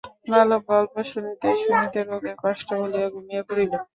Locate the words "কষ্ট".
2.43-2.67